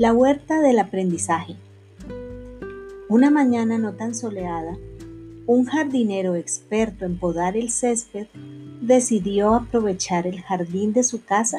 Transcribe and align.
La 0.00 0.14
huerta 0.14 0.62
del 0.62 0.78
aprendizaje. 0.78 1.56
Una 3.10 3.30
mañana 3.30 3.76
no 3.76 3.92
tan 3.92 4.14
soleada, 4.14 4.78
un 5.46 5.66
jardinero 5.66 6.36
experto 6.36 7.04
en 7.04 7.18
podar 7.18 7.54
el 7.54 7.70
césped 7.70 8.26
decidió 8.80 9.52
aprovechar 9.52 10.26
el 10.26 10.40
jardín 10.40 10.94
de 10.94 11.02
su 11.02 11.22
casa 11.22 11.58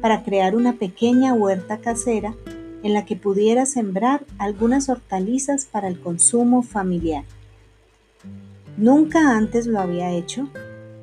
para 0.00 0.22
crear 0.22 0.54
una 0.54 0.74
pequeña 0.74 1.34
huerta 1.34 1.78
casera 1.78 2.36
en 2.84 2.94
la 2.94 3.04
que 3.06 3.16
pudiera 3.16 3.66
sembrar 3.66 4.24
algunas 4.38 4.88
hortalizas 4.88 5.66
para 5.66 5.88
el 5.88 5.98
consumo 5.98 6.62
familiar. 6.62 7.24
Nunca 8.76 9.36
antes 9.36 9.66
lo 9.66 9.80
había 9.80 10.12
hecho, 10.12 10.48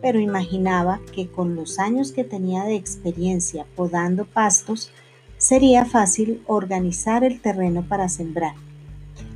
pero 0.02 0.22
imaginaba 0.22 1.02
que 1.14 1.28
con 1.28 1.54
los 1.54 1.80
años 1.80 2.14
que 2.14 2.24
tenía 2.24 2.64
de 2.64 2.76
experiencia 2.76 3.66
podando 3.76 4.24
pastos, 4.24 4.90
sería 5.38 5.86
fácil 5.86 6.42
organizar 6.48 7.24
el 7.24 7.40
terreno 7.42 7.84
para 7.88 8.10
sembrar. 8.10 8.56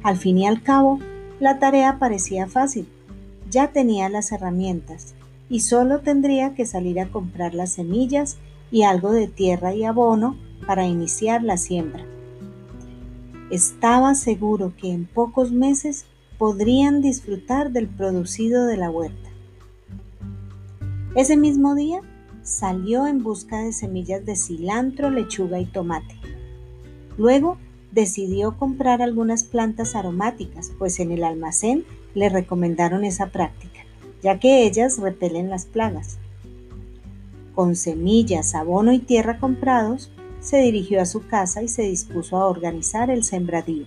Al 0.04 0.18
fin 0.18 0.40
y 0.40 0.48
al 0.48 0.64
cabo, 0.64 1.00
la 1.40 1.60
tarea 1.60 2.00
parecía 2.00 2.48
fácil. 2.48 2.88
Ya 3.50 3.72
tenía 3.72 4.10
las 4.10 4.32
herramientas 4.32 5.14
y 5.50 5.60
solo 5.60 6.00
tendría 6.00 6.56
que 6.56 6.66
salir 6.66 7.00
a 7.00 7.10
comprar 7.10 7.54
las 7.54 7.74
semillas 7.74 8.38
y 8.72 8.84
algo 8.84 9.12
de 9.12 9.28
tierra 9.28 9.74
y 9.74 9.84
abono 9.84 10.38
para 10.66 10.86
iniciar 10.86 11.44
la 11.44 11.58
siembra. 11.58 12.06
Estaba 13.50 14.16
seguro 14.16 14.74
que 14.78 14.92
en 14.92 15.06
pocos 15.06 15.52
meses 15.52 16.06
podrían 16.38 17.02
disfrutar 17.02 17.72
del 17.72 17.88
producido 17.88 18.66
de 18.66 18.78
la 18.78 18.90
huerta. 18.90 19.30
Ese 21.16 21.36
mismo 21.36 21.76
día 21.76 22.02
salió 22.44 23.08
en 23.08 23.24
busca 23.24 23.62
de 23.62 23.74
semillas 23.74 24.26
de 24.26 24.36
cilantro, 24.36 25.10
lechuga 25.10 25.60
y 25.60 25.66
tomate. 25.66 26.16
Luego 27.18 27.58
decidió 27.92 28.58
comprar 28.58 29.02
algunas 29.02 29.44
plantas 29.44 29.96
aromáticas, 29.96 30.72
pues 30.78 31.00
en 31.00 31.12
el 31.12 31.24
almacén 31.24 31.86
le 32.14 32.30
recomendaron 32.30 33.04
esa 33.04 33.28
práctica, 33.28 33.82
ya 34.22 34.40
que 34.40 34.66
ellas 34.66 35.00
repelen 35.00 35.50
las 35.50 35.66
plagas. 35.66 36.18
Con 37.54 37.76
semillas, 37.76 38.56
abono 38.56 38.94
y 38.94 39.00
tierra 39.00 39.40
comprados, 39.40 40.12
se 40.40 40.58
dirigió 40.58 41.02
a 41.02 41.06
su 41.06 41.28
casa 41.28 41.62
y 41.62 41.68
se 41.68 41.84
dispuso 41.84 42.38
a 42.38 42.48
organizar 42.48 43.12
el 43.12 43.24
sembradío. 43.24 43.86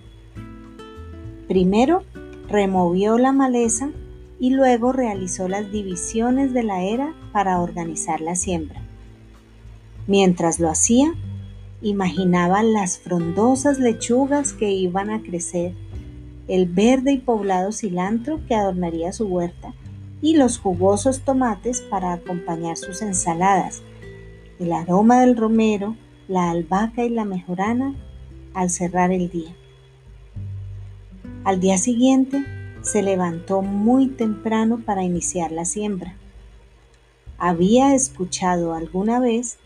Primero 1.48 2.04
removió 2.48 3.18
la 3.18 3.32
maleza 3.32 3.90
y 4.38 4.50
luego 4.50 4.92
realizó 4.92 5.48
las 5.48 5.70
divisiones 5.70 6.52
de 6.52 6.62
la 6.62 6.82
era 6.82 7.14
para 7.32 7.60
organizar 7.60 8.20
la 8.20 8.34
siembra. 8.34 8.82
Mientras 10.06 10.60
lo 10.60 10.68
hacía, 10.68 11.14
imaginaba 11.80 12.62
las 12.62 12.98
frondosas 12.98 13.78
lechugas 13.78 14.52
que 14.52 14.70
iban 14.70 15.10
a 15.10 15.22
crecer, 15.22 15.74
el 16.48 16.66
verde 16.66 17.12
y 17.12 17.18
poblado 17.18 17.72
cilantro 17.72 18.40
que 18.46 18.54
adornaría 18.54 19.12
su 19.12 19.26
huerta 19.26 19.74
y 20.20 20.36
los 20.36 20.58
jugosos 20.58 21.20
tomates 21.20 21.80
para 21.82 22.12
acompañar 22.12 22.76
sus 22.76 23.02
ensaladas, 23.02 23.82
el 24.58 24.72
aroma 24.72 25.20
del 25.20 25.36
romero, 25.36 25.96
la 26.28 26.50
albahaca 26.50 27.04
y 27.04 27.10
la 27.10 27.24
mejorana 27.24 27.94
al 28.54 28.70
cerrar 28.70 29.12
el 29.12 29.30
día. 29.30 29.54
Al 31.44 31.60
día 31.60 31.76
siguiente, 31.76 32.42
se 32.84 33.02
levantó 33.02 33.62
muy 33.62 34.08
temprano 34.08 34.82
para 34.84 35.02
iniciar 35.02 35.50
la 35.50 35.64
siembra. 35.64 36.14
Había 37.38 37.94
escuchado 37.94 38.74
alguna 38.74 39.18
vez 39.18 39.58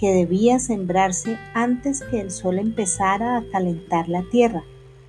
que 0.00 0.10
debía 0.10 0.58
sembrarse 0.58 1.38
antes 1.54 2.02
que 2.02 2.20
el 2.20 2.30
sol 2.30 2.58
empezara 2.58 3.36
a 3.36 3.44
calentar 3.52 4.08
la 4.08 4.22
tierra. 4.30 4.64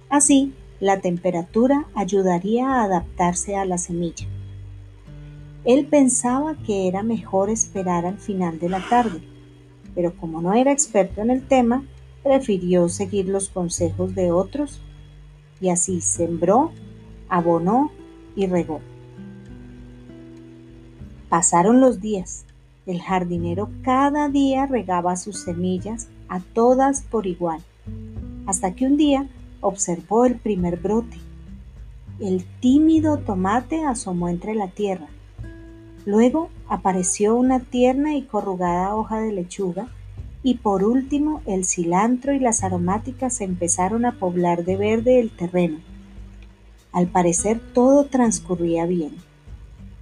Así, 0.10 0.54
la 0.80 1.00
temperatura 1.00 1.86
ayudaría 1.96 2.68
a 2.68 2.84
adaptarse 2.84 3.56
a 3.56 3.66
la 3.66 3.78
semilla. 3.78 4.28
Él 5.64 5.86
pensaba 5.86 6.56
que 6.66 6.88
era 6.88 7.02
mejor 7.02 7.50
esperar 7.50 8.06
al 8.06 8.20
final 8.20 8.60
de 8.60 8.70
la 8.70 8.88
tarde, 8.88 9.22
pero 9.96 10.16
como 10.16 10.42
no 10.42 10.54
era 10.54 10.72
experto 10.72 11.22
en 11.22 11.32
el 11.32 11.48
tema, 11.48 11.84
prefirió 12.24 12.90
seguir 12.90 13.28
los 13.30 13.50
consejos 13.50 14.14
de 14.16 14.32
otros 14.32 14.82
y 15.60 15.70
así 15.70 16.02
sembró 16.02 16.72
abonó 17.30 17.92
y 18.36 18.48
regó. 18.48 18.82
Pasaron 21.30 21.82
los 21.82 22.00
días. 22.00 22.46
El 22.86 23.02
jardinero 23.02 23.70
cada 23.82 24.30
día 24.30 24.66
regaba 24.66 25.18
sus 25.18 25.42
semillas 25.42 26.08
a 26.30 26.40
todas 26.40 27.02
por 27.02 27.28
igual, 27.28 27.62
hasta 28.46 28.76
que 28.76 28.86
un 28.86 28.96
día 28.96 29.28
observó 29.60 30.26
el 30.26 30.36
primer 30.36 30.78
brote. 30.78 31.18
El 32.20 32.46
tímido 32.62 33.18
tomate 33.18 33.84
asomó 33.84 34.30
entre 34.30 34.56
la 34.56 34.70
tierra. 34.70 35.08
Luego 36.06 36.50
apareció 36.70 37.36
una 37.36 37.60
tierna 37.60 38.16
y 38.16 38.22
corrugada 38.22 38.96
hoja 38.96 39.20
de 39.20 39.34
lechuga 39.34 39.90
y 40.42 40.56
por 40.56 40.86
último 40.86 41.42
el 41.46 41.66
cilantro 41.66 42.34
y 42.34 42.40
las 42.40 42.64
aromáticas 42.64 43.42
empezaron 43.42 44.06
a 44.06 44.14
poblar 44.14 44.64
de 44.64 44.78
verde 44.78 45.20
el 45.20 45.30
terreno. 45.30 45.80
Al 46.98 47.06
parecer 47.06 47.62
todo 47.76 48.06
transcurría 48.06 48.88
bien. 48.88 49.12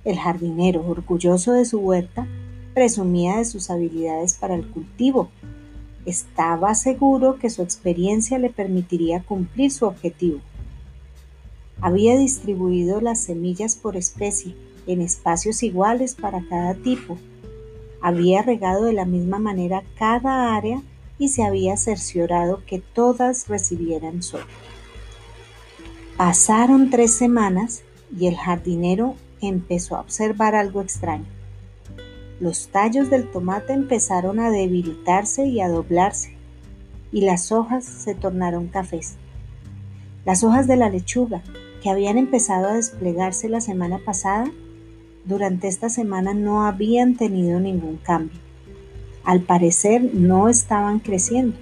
El 0.06 0.18
jardinero, 0.18 0.88
orgulloso 0.88 1.52
de 1.52 1.66
su 1.66 1.80
huerta, 1.80 2.26
presumía 2.74 3.36
de 3.36 3.44
sus 3.44 3.70
habilidades 3.70 4.36
para 4.36 4.56
el 4.56 4.66
cultivo. 4.66 5.28
Estaba 6.06 6.74
seguro 6.74 7.38
que 7.38 7.50
su 7.50 7.64
experiencia 7.64 8.40
le 8.40 8.50
permitiría 8.50 9.22
cumplir 9.22 9.72
su 9.72 9.86
objetivo. 9.86 10.40
Había 11.82 12.16
distribuido 12.18 13.02
las 13.02 13.20
semillas 13.20 13.76
por 13.76 13.98
especie, 13.98 14.56
en 14.88 15.02
espacios 15.02 15.64
iguales 15.64 16.16
para 16.16 16.48
cada 16.48 16.76
tipo. 16.76 17.18
Había 18.00 18.42
regado 18.42 18.86
de 18.86 18.94
la 18.94 19.04
misma 19.04 19.38
manera 19.38 19.84
cada 20.00 20.56
área 20.56 20.82
y 21.20 21.28
se 21.28 21.44
había 21.44 21.76
cerciorado 21.76 22.62
que 22.66 22.80
todas 22.80 23.50
recibieran 23.50 24.24
sol. 24.24 24.46
Pasaron 26.18 26.92
tres 26.92 27.14
semanas 27.14 27.84
y 28.18 28.28
el 28.28 28.38
jardinero 28.38 29.16
empezó 29.42 29.98
a 29.98 30.00
observar 30.00 30.56
algo 30.56 30.82
extraño. 30.82 31.26
Los 32.40 32.70
tallos 32.70 33.10
del 33.10 33.30
tomate 33.30 33.74
empezaron 33.74 34.40
a 34.40 34.50
debilitarse 34.50 35.46
y 35.46 35.60
a 35.60 35.68
doblarse, 35.68 36.38
y 37.12 37.22
las 37.26 37.52
hojas 37.52 37.84
se 37.84 38.16
tornaron 38.16 38.70
cafés. 38.70 39.16
Las 40.24 40.46
hojas 40.46 40.68
de 40.68 40.78
la 40.78 40.90
lechuga, 40.90 41.44
que 41.84 41.90
habían 41.90 42.18
empezado 42.18 42.70
a 42.70 42.76
desplegarse 42.76 43.50
la 43.50 43.60
semana 43.60 44.00
pasada, 44.00 44.46
durante 45.26 45.68
esta 45.68 45.90
semana 45.90 46.34
no 46.34 46.66
habían 46.66 47.18
tenido 47.18 47.60
ningún 47.60 47.98
cambio. 47.98 48.40
Al 49.26 49.42
parecer 49.42 50.14
no 50.14 50.48
estaban 50.48 51.00
creciendo. 51.00 51.58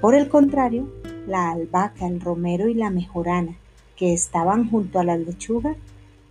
Por 0.00 0.14
el 0.14 0.28
contrario, 0.28 0.88
la 1.28 1.52
albahaca, 1.52 2.06
el 2.06 2.20
romero 2.20 2.68
y 2.68 2.74
la 2.74 2.90
mejorana, 2.90 3.56
que 3.96 4.12
estaban 4.12 4.68
junto 4.68 4.98
a 4.98 5.04
la 5.04 5.16
lechuga, 5.16 5.76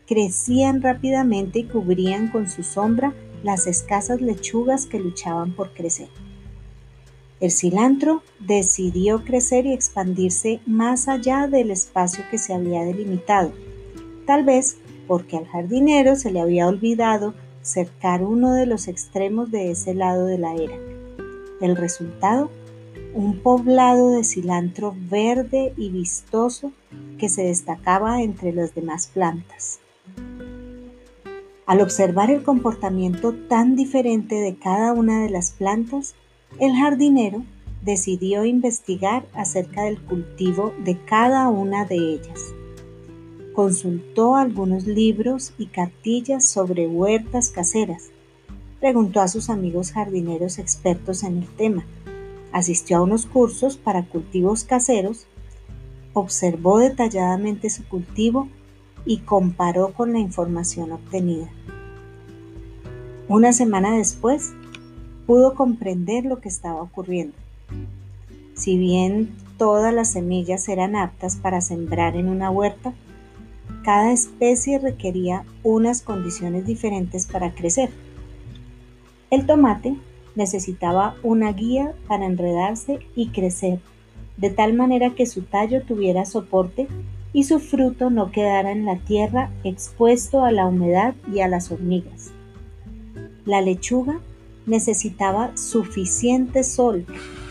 crecían 0.08 0.82
rápidamente 0.82 1.60
y 1.60 1.64
cubrían 1.66 2.30
con 2.30 2.50
su 2.50 2.64
sombra 2.64 3.14
las 3.44 3.68
escasas 3.68 4.22
lechugas 4.22 4.86
que 4.86 5.00
luchaban 5.00 5.54
por 5.54 5.74
crecer. 5.74 6.10
El 7.40 7.52
cilantro 7.52 8.24
decidió 8.40 9.24
crecer 9.24 9.68
y 9.68 9.74
expandirse 9.74 10.60
más 10.66 11.08
allá 11.08 11.48
del 11.48 11.70
espacio 11.70 12.24
que 12.32 12.40
se 12.40 12.54
había 12.54 12.84
delimitado, 12.84 13.52
tal 14.26 14.44
vez 14.44 14.78
porque 15.08 15.38
al 15.38 15.46
jardinero 15.46 16.16
se 16.16 16.32
le 16.32 16.42
había 16.42 16.68
olvidado 16.68 17.36
cercar 17.62 18.24
uno 18.24 18.54
de 18.54 18.66
los 18.66 18.88
extremos 18.88 19.52
de 19.52 19.72
ese 19.72 19.94
lado 19.94 20.26
de 20.26 20.38
la 20.38 20.56
era. 20.56 20.76
El 21.62 21.76
resultado 21.76 22.50
un 23.18 23.40
poblado 23.40 24.12
de 24.12 24.24
cilantro 24.24 24.96
verde 24.96 25.74
y 25.76 25.90
vistoso 25.90 26.72
que 27.18 27.30
se 27.30 27.46
destacaba 27.46 28.22
entre 28.22 28.54
las 28.54 28.76
demás 28.76 29.08
plantas. 29.12 29.80
Al 31.66 31.82
observar 31.82 32.30
el 32.30 32.44
comportamiento 32.44 33.34
tan 33.34 33.76
diferente 33.76 34.36
de 34.36 34.56
cada 34.56 34.94
una 34.94 35.24
de 35.24 35.32
las 35.32 35.52
plantas, 35.52 36.14
el 36.60 36.76
jardinero 36.76 37.44
decidió 37.82 38.46
investigar 38.46 39.26
acerca 39.34 39.86
del 39.86 40.00
cultivo 40.00 40.76
de 40.86 41.04
cada 41.04 41.50
una 41.50 41.86
de 41.86 41.96
ellas. 41.96 42.54
Consultó 43.54 44.36
algunos 44.36 44.86
libros 44.86 45.54
y 45.58 45.66
cartillas 45.66 46.46
sobre 46.46 46.88
huertas 46.88 47.50
caseras. 47.50 48.12
Preguntó 48.80 49.22
a 49.22 49.28
sus 49.28 49.50
amigos 49.50 49.92
jardineros 49.92 50.60
expertos 50.60 51.24
en 51.24 51.40
el 51.40 51.48
tema 51.48 51.84
Asistió 52.52 52.98
a 52.98 53.02
unos 53.02 53.26
cursos 53.26 53.78
para 53.78 54.06
cultivos 54.06 54.64
caseros, 54.64 55.28
observó 56.14 56.80
detalladamente 56.80 57.70
su 57.70 57.88
cultivo 57.88 58.48
y 59.06 59.20
comparó 59.20 59.94
con 59.94 60.14
la 60.14 60.20
información 60.20 60.92
obtenida. 60.92 61.50
Una 63.28 63.54
semana 63.54 63.92
después, 63.92 64.54
pudo 65.26 65.54
comprender 65.54 66.26
lo 66.26 66.40
que 66.40 66.50
estaba 66.50 66.82
ocurriendo. 66.82 67.36
Si 68.56 68.78
bien 68.78 69.36
todas 69.58 69.94
las 69.94 70.12
semillas 70.14 70.68
eran 70.70 70.96
aptas 70.96 71.36
para 71.36 71.62
sembrar 71.62 72.16
en 72.16 72.30
una 72.30 72.50
huerta, 72.50 72.94
cada 73.84 74.12
especie 74.12 74.80
requería 74.80 75.46
unas 75.64 76.02
condiciones 76.02 76.66
diferentes 76.66 77.28
para 77.28 77.54
crecer. 77.54 77.90
El 79.30 79.46
tomate 79.46 79.98
necesitaba 80.38 81.16
una 81.24 81.52
guía 81.52 81.94
para 82.08 82.26
enredarse 82.26 83.00
y 83.16 83.30
crecer, 83.30 83.80
de 84.38 84.52
tal 84.52 84.74
manera 84.74 85.16
que 85.16 85.26
su 85.26 85.42
tallo 85.42 85.82
tuviera 85.82 86.24
soporte 86.26 86.88
y 87.34 87.44
su 87.44 87.60
fruto 87.60 88.10
no 88.10 88.32
quedara 88.32 88.72
en 88.72 88.86
la 88.86 88.98
tierra 88.98 89.52
expuesto 89.64 90.46
a 90.46 90.52
la 90.52 90.68
humedad 90.68 91.16
y 91.34 91.42
a 91.42 91.48
las 91.48 91.72
hormigas. 91.72 92.32
La 93.46 93.62
lechuga 93.62 94.20
necesitaba 94.66 95.58
suficiente 95.58 96.64
sol, 96.64 97.06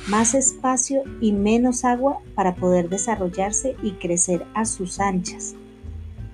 más 0.07 0.35
espacio 0.35 1.03
y 1.21 1.33
menos 1.33 1.85
agua 1.85 2.21
para 2.35 2.55
poder 2.55 2.89
desarrollarse 2.89 3.75
y 3.83 3.93
crecer 3.93 4.47
a 4.55 4.65
sus 4.65 5.01
anchas. 5.01 5.57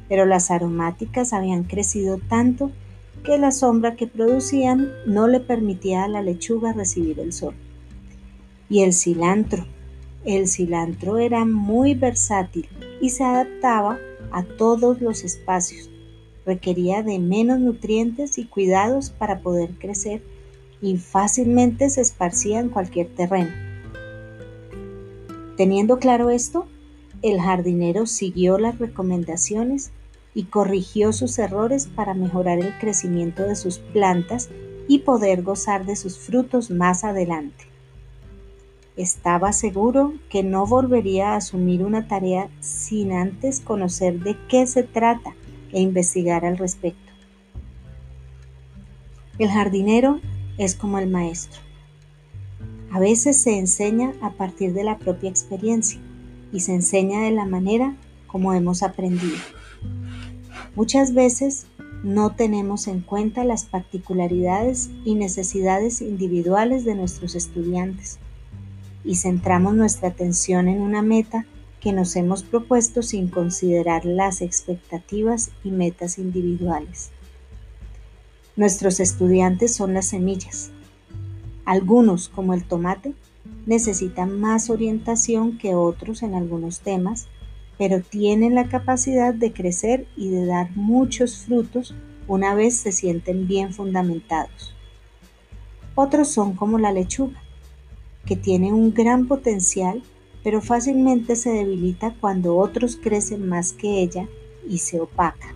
Pero 0.09 0.27
las 0.27 0.51
aromáticas 0.51 1.33
habían 1.33 1.65
crecido 1.65 2.19
tanto 2.29 2.71
que 3.25 3.39
la 3.39 3.53
sombra 3.53 3.97
que 3.97 4.07
producían 4.07 4.93
no 5.07 5.29
le 5.29 5.41
permitía 5.41 6.05
a 6.05 6.09
la 6.09 6.23
lechuga 6.23 6.73
recibir 6.73 7.21
el 7.21 7.33
sol. 7.33 7.55
Y 8.69 8.83
el 8.83 8.93
cilantro. 8.93 9.67
El 10.25 10.49
cilantro 10.49 11.19
era 11.19 11.45
muy 11.45 11.95
versátil 11.95 12.69
y 13.01 13.11
se 13.11 13.25
adaptaba 13.25 13.99
a 14.31 14.43
todos 14.43 15.01
los 15.01 15.25
espacios. 15.25 15.91
Requería 16.47 17.03
de 17.03 17.19
menos 17.19 17.61
nutrientes 17.61 18.39
y 18.39 18.47
cuidados 18.47 19.11
para 19.11 19.41
poder 19.41 19.71
crecer 19.79 20.23
y 20.81 20.97
fácilmente 20.97 21.89
se 21.91 22.01
esparcía 22.01 22.61
en 22.61 22.69
cualquier 22.69 23.09
terreno. 23.09 23.51
Teniendo 25.57 25.99
claro 25.99 26.31
esto, 26.31 26.67
el 27.23 27.41
jardinero 27.41 28.07
siguió 28.07 28.59
las 28.59 28.79
recomendaciones 28.79 29.93
y 30.35 30.45
corrigió 30.45 31.13
sus 31.13 31.39
errores 31.39 31.87
para 31.87 32.15
mejorar 32.15 32.59
el 32.59 32.77
crecimiento 32.79 33.43
de 33.43 33.57
sus 33.57 33.79
plantas 33.79 34.49
y 34.89 35.01
poder 35.01 35.43
gozar 35.43 35.85
de 35.85 35.97
sus 35.97 36.19
frutos 36.19 36.71
más 36.71 37.05
adelante. 37.05 37.67
Estaba 38.97 39.53
seguro 39.53 40.15
que 40.29 40.43
no 40.43 40.67
volvería 40.67 41.31
a 41.33 41.37
asumir 41.37 41.83
una 41.83 42.09
tarea 42.09 42.49
sin 42.61 43.13
antes 43.13 43.61
conocer 43.61 44.21
de 44.21 44.37
qué 44.49 44.67
se 44.67 44.83
trata 44.83 45.35
e 45.73 45.81
investigar 45.81 46.45
al 46.45 46.59
respecto. 46.59 47.01
El 49.39 49.49
jardinero 49.49 50.21
es 50.59 50.75
como 50.75 50.99
el 50.99 51.09
maestro. 51.09 51.61
A 52.91 53.01
veces 53.01 53.41
se 53.41 53.59
enseña 53.59 54.13
a 54.21 54.33
partir 54.33 54.75
de 54.75 54.85
la 54.85 54.99
propia 54.99 55.31
experiencia 55.31 55.99
y 56.53 56.61
se 56.61 56.75
enseña 56.75 57.23
de 57.23 57.31
la 57.31 57.47
manera 57.47 57.97
como 58.27 58.53
hemos 58.53 58.83
aprendido. 58.83 59.39
Muchas 60.75 61.13
veces 61.13 61.67
no 62.03 62.35
tenemos 62.35 62.89
en 62.89 63.01
cuenta 63.01 63.45
las 63.45 63.65
particularidades 63.65 64.91
y 65.05 65.15
necesidades 65.15 66.01
individuales 66.01 66.85
de 66.85 66.95
nuestros 66.95 67.35
estudiantes 67.35 68.19
y 69.05 69.17
centramos 69.17 69.75
nuestra 69.75 70.09
atención 70.09 70.69
en 70.69 70.81
una 70.81 71.03
meta 71.03 71.45
que 71.81 71.93
nos 71.93 72.17
hemos 72.17 72.43
propuesto 72.43 73.03
sin 73.03 73.29
considerar 73.29 74.07
las 74.07 74.41
expectativas 74.41 75.51
y 75.63 75.71
metas 75.73 76.19
individuales. 76.19 77.11
Nuestros 78.57 78.99
estudiantes 79.01 79.75
son 79.75 79.93
las 79.93 80.07
semillas. 80.07 80.71
Algunos, 81.65 82.29
como 82.29 82.55
el 82.55 82.65
tomate, 82.65 83.15
necesitan 83.67 84.41
más 84.41 84.71
orientación 84.71 85.59
que 85.59 85.75
otros 85.75 86.23
en 86.23 86.35
algunos 86.35 86.81
temas 86.81 87.29
pero 87.79 88.01
tienen 88.01 88.55
la 88.55 88.69
capacidad 88.69 89.35
de 89.35 89.53
crecer 89.53 90.07
y 90.17 90.29
de 90.29 90.47
dar 90.47 90.71
muchos 90.77 91.39
frutos 91.39 91.95
una 92.29 92.55
vez 92.55 92.77
se 92.77 92.93
sienten 92.93 93.47
bien 93.47 93.73
fundamentados. 93.73 94.75
Otros 95.95 96.29
son 96.29 96.55
como 96.55 96.79
la 96.79 96.93
lechuga, 96.93 97.43
que 98.25 98.37
tiene 98.37 98.73
un 98.73 98.95
gran 98.95 99.27
potencial, 99.27 100.03
pero 100.43 100.61
fácilmente 100.61 101.37
se 101.37 101.51
debilita 101.51 102.15
cuando 102.21 102.57
otros 102.57 102.97
crecen 102.97 103.49
más 103.49 103.73
que 103.73 104.01
ella 104.03 104.29
y 104.69 104.79
se 104.79 105.01
opaca. 105.01 105.55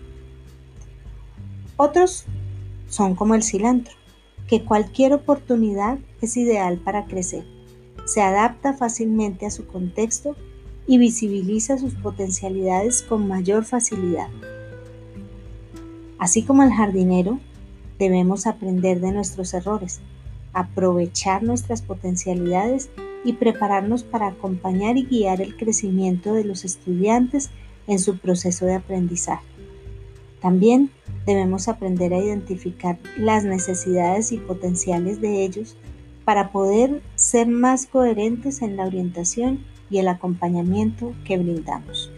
Otros 1.77 2.25
son 2.89 3.15
como 3.15 3.35
el 3.35 3.43
cilantro, 3.43 3.95
que 4.49 4.65
cualquier 4.65 5.13
oportunidad 5.13 5.99
es 6.21 6.37
ideal 6.37 6.79
para 6.79 7.07
crecer. 7.07 7.45
Se 8.05 8.23
adapta 8.23 8.75
fácilmente 8.75 9.47
a 9.47 9.51
su 9.51 9.67
contexto 9.67 10.37
y 10.87 10.99
visibiliza 10.99 11.79
sus 11.79 11.95
potencialidades 11.95 13.03
con 13.03 13.27
mayor 13.27 13.65
facilidad. 13.65 14.29
Así 16.19 16.43
como 16.43 16.63
el 16.63 16.73
jardinero, 16.73 17.39
debemos 17.99 18.47
aprender 18.47 19.01
de 19.01 19.13
nuestros 19.13 19.53
errores, 19.55 20.01
aprovechar 20.53 21.43
nuestras 21.43 21.83
potencialidades 21.83 22.89
y 23.25 23.35
prepararnos 23.35 24.05
para 24.05 24.29
acompañar 24.29 24.97
y 24.97 25.05
guiar 25.05 25.41
el 25.41 25.57
crecimiento 25.57 26.33
de 26.33 26.45
los 26.45 26.65
estudiantes 26.65 27.51
en 27.87 27.99
su 27.99 28.19
proceso 28.19 28.67
de 28.67 28.75
aprendizaje. 28.75 29.45
También 30.41 30.91
debemos 31.27 31.69
aprender 31.69 32.15
a 32.15 32.19
identificar 32.19 32.99
las 33.19 33.45
necesidades 33.45 34.33
y 34.33 34.39
potenciales 34.39 35.21
de 35.21 35.45
ellos 35.45 35.77
para 36.25 36.53
poder 36.53 37.03
ser 37.17 37.49
más 37.49 37.87
coherentes 37.87 38.63
en 38.63 38.77
la 38.77 38.87
orientación 38.87 39.65
y 39.91 39.99
el 39.99 40.09
acompañamiento 40.09 41.15
que 41.25 41.39
brindamos. 41.39 42.11